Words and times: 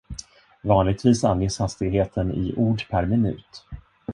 Vanligtvis 0.63 1.21
anges 1.31 1.57
hastigheten 1.65 2.33
i 2.45 2.53
ord 2.67 2.85
per 2.91 3.05
minut. 3.13 3.65